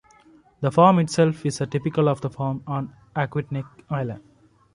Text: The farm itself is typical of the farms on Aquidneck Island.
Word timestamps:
The 0.61 0.71
farm 0.71 0.97
itself 0.97 1.45
is 1.45 1.59
typical 1.69 2.09
of 2.09 2.21
the 2.21 2.29
farms 2.31 2.63
on 2.65 2.91
Aquidneck 3.15 3.67
Island. 3.87 4.23